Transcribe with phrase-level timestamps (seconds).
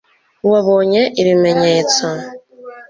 [0.51, 2.05] wabonye ibimenyetso